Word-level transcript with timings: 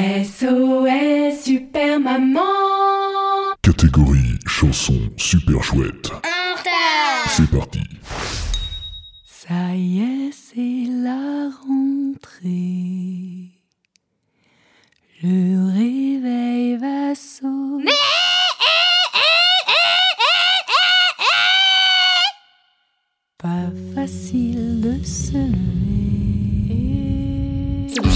SOS 0.00 1.44
Super 1.44 2.00
Maman 2.00 2.40
Catégorie 3.60 4.38
chanson 4.46 4.98
super 5.18 5.62
chouette. 5.62 6.10
C'est 7.28 7.50
parti. 7.50 7.82
Ça 9.26 9.74
y 9.74 10.00
est, 10.00 10.32
c'est 10.32 10.88
la 10.88 11.50
rentrée. 11.66 13.50
Le 15.22 15.70
réveil 15.70 16.78
va 16.78 17.14
sonner. 17.14 17.92
Pas 23.36 23.68
facile 23.94 24.80
de 24.80 25.04
se 25.04 25.36
lever. 25.36 25.79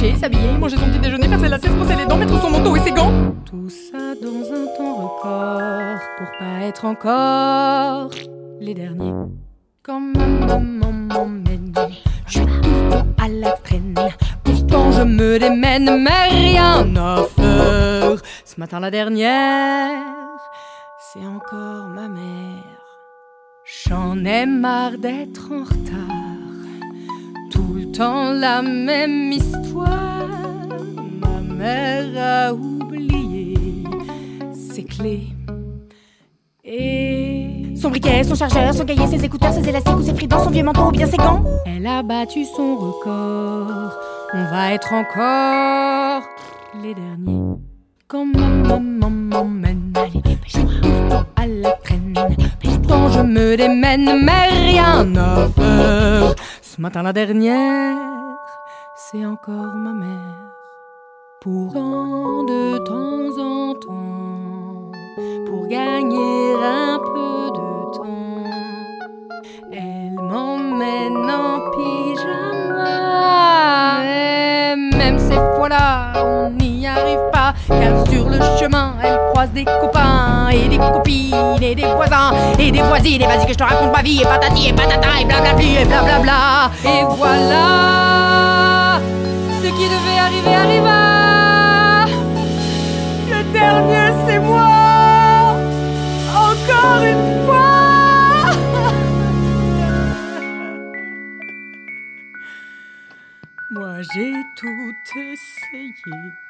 Se 0.05 0.11
doucher, 0.11 0.21
s'habiller, 0.21 0.59
manger 0.59 0.77
son 0.77 0.87
petit 0.91 0.99
déjeuner, 0.99 1.29
faire 1.29 1.41
ses 1.41 1.49
lacets, 1.49 1.69
se 1.69 1.73
brosser 1.73 1.97
les 1.97 2.05
dents, 2.05 2.19
mettre 2.19 2.39
son 2.41 2.51
manteau 2.51 2.77
et 2.77 2.81
ses 2.81 2.93
gants. 2.93 3.35
Tout 3.47 3.71
ça 3.71 4.15
dans 4.23 4.53
un 4.53 4.67
temps 4.77 4.95
record 4.97 5.99
pour 6.19 6.39
pas 6.39 6.65
être 6.65 6.85
encore 6.85 8.11
les 8.61 8.75
derniers. 8.75 9.15
Quand 9.83 10.01
ma 10.01 10.27
maman 10.27 10.93
m'emmène, 10.93 11.75
je 12.27 12.33
suis 12.33 12.47
à 13.19 13.29
la 13.29 13.53
traîne. 13.53 13.95
Pourtant 14.43 14.93
je 14.93 15.03
me 15.03 15.39
démène, 15.39 16.03
mais 16.03 16.29
rien 16.29 16.85
faire. 17.37 18.21
Ce 18.45 18.61
matin 18.61 18.81
la 18.81 18.91
dernière, 18.91 20.03
c'est 20.99 21.27
encore 21.27 21.89
ma 21.89 22.09
mère. 22.09 22.81
J'en 23.65 24.23
ai 24.25 24.45
marre 24.45 24.99
d'être 24.99 25.51
en 25.51 25.65
retard. 25.65 26.34
Tout 27.55 27.75
le 27.75 27.93
temps 27.93 28.33
la 28.33 28.63
même 28.63 29.31
histoire. 29.31 30.29
Ma 31.23 31.55
mère 31.55 32.49
a 32.49 32.53
oublié 32.53 33.85
ses 34.53 34.83
clés. 34.85 35.29
Et 36.65 37.73
Son 37.81 37.91
briquet, 37.91 38.25
son 38.25 38.35
chargeur, 38.35 38.75
son 38.75 38.85
cahier, 38.85 39.07
ses 39.07 39.25
écouteurs, 39.25 39.53
ses 39.53 39.69
élastiques 39.69 39.97
ou 39.97 40.03
ses 40.03 40.15
fridans, 40.15 40.43
son 40.43 40.51
vieux 40.51 40.65
manteau 40.65 40.87
ou 40.89 40.91
bien 40.91 41.07
ses 41.07 41.17
gants. 41.17 41.45
elle 41.65 41.87
a 41.87 42.03
battu 42.03 42.45
son 42.45 42.77
record. 42.77 43.93
On 44.33 44.45
va 44.51 44.73
être 44.73 44.93
encore 44.93 46.23
les 46.83 46.95
derniers. 46.95 47.57
Quand 48.09 48.27
ma 48.27 48.49
maman 48.49 49.11
m'emmène, 49.11 49.93
je 50.47 50.59
à 51.37 51.47
la 51.47 51.71
traîne. 51.85 52.15
Pourtant 52.61 53.09
je 53.11 53.21
me 53.21 53.57
démène, 53.57 54.25
mais 54.25 54.49
rien 54.73 55.05
faire. 55.55 56.24
Ce 56.75 56.81
matin 56.81 57.05
la 57.05 57.13
dernière, 57.13 57.97
c'est 58.97 59.25
encore 59.25 59.77
ma 59.77 59.93
mère. 59.93 60.35
Pourtant 61.41 62.43
de 62.43 62.79
temps 62.79 63.39
en 63.41 63.75
temps, 63.75 64.91
pour 65.47 65.69
gagner 65.69 66.55
un 66.61 66.99
peu 66.99 67.51
de 67.55 67.97
temps, 67.97 68.43
elle 69.71 70.19
m'emmène 70.21 71.31
en 71.31 71.61
pyjama. 71.71 72.83
Mais 74.03 74.75
même 74.97 75.19
ces 75.21 75.37
fois-là, 75.37 76.25
on 76.25 76.51
n'y 76.51 76.89
arrive 76.89 77.31
pas, 77.31 77.55
car 77.69 78.05
sur 78.09 78.29
le 78.29 78.41
chemin, 78.59 78.94
des 79.53 79.65
copains 79.65 80.49
et 80.51 80.69
des 80.69 80.79
copines 80.79 81.63
et 81.63 81.75
des 81.75 81.85
voisins 81.85 82.33
et 82.59 82.71
des 82.71 82.83
voisines. 82.83 83.21
Et 83.23 83.27
vas-y 83.27 83.47
que 83.47 83.53
je 83.53 83.59
te 83.59 83.65
raconte 83.65 83.93
ma 83.93 84.03
vie 84.03 84.23
et 84.23 84.25
patati 84.25 84.69
et 84.69 84.73
patata 84.73 85.21
et 85.21 85.25
blablabli 85.25 85.77
et 85.77 85.85
blablabla. 85.85 86.71
Et 86.85 87.05
voilà, 87.17 89.01
ce 89.63 89.67
qui 89.67 89.89
devait 89.89 90.19
arriver 90.19 90.55
arriva. 90.55 92.07
Le 93.31 93.43
dernier, 93.53 94.13
c'est 94.27 94.39
moi. 94.39 95.57
Encore 96.33 97.03
une 97.03 97.45
fois. 97.47 98.53
Moi, 103.71 104.03
j'ai 104.15 104.35
tout 104.57 104.95
essayé. 105.17 106.44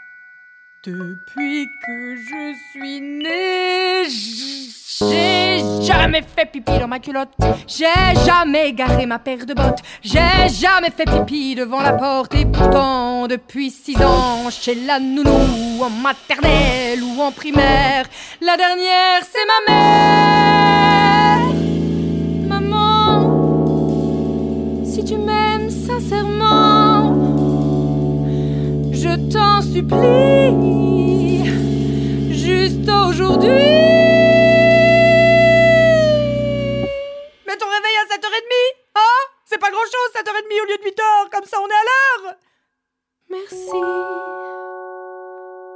Depuis 0.87 1.67
que 1.87 2.15
je 2.15 2.55
suis 2.71 3.00
née, 3.00 4.05
j'ai 4.06 5.62
jamais 5.83 6.21
fait 6.21 6.45
pipi 6.45 6.78
dans 6.78 6.87
ma 6.87 6.99
culotte. 6.99 7.33
J'ai 7.67 7.87
jamais 8.27 8.71
garé 8.75 9.06
ma 9.06 9.19
paire 9.19 9.47
de 9.47 9.55
bottes. 9.55 9.81
J'ai 10.03 10.50
jamais 10.61 10.91
fait 10.91 11.06
pipi 11.06 11.55
devant 11.55 11.81
la 11.81 11.95
porte. 11.95 12.34
Et 12.34 12.45
pourtant, 12.45 13.27
depuis 13.27 13.71
six 13.71 13.97
ans, 14.03 14.50
chez 14.50 14.75
la 14.75 15.00
nounou, 15.00 15.83
en 15.83 15.89
maternelle 15.89 17.03
ou 17.03 17.19
en 17.19 17.33
primaire, 17.33 18.05
la 18.43 18.59
dernière, 18.59 19.22
c'est 19.22 19.47
ma 19.49 19.61
mère. 19.72 21.39
Maman, 22.47 23.22
si 24.84 25.03
tu 25.03 25.16
m'aimes 25.16 25.71
sincèrement, 25.71 27.15
je 28.93 29.16
t'en 29.33 29.53
supplie, 29.75 31.45
juste 32.31 32.89
aujourd'hui. 32.89 33.49
Mets 37.47 37.59
ton 37.59 37.67
réveil 37.67 37.97
à 37.99 38.07
7h30, 38.15 38.55
hein? 38.95 39.19
C'est 39.47 39.59
pas 39.59 39.71
grand 39.71 39.83
chose, 39.83 40.11
7h30 40.15 40.63
au 40.63 40.67
lieu 40.67 40.77
de 40.77 40.84
8h, 40.84 41.03
comme 41.33 41.45
ça 41.45 41.57
on 41.61 41.67
est 41.67 41.81
à 41.83 41.84
l'heure 41.91 42.34
Merci, 43.31 43.83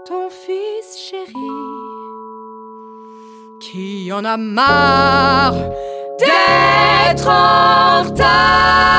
ton 0.06 0.30
fils 0.30 0.96
chéri, 1.10 1.50
qui 3.60 4.12
en 4.12 4.24
a 4.24 4.36
marre 4.36 5.56
d'être 6.20 7.28
en 7.28 8.04
retard. 8.04 8.98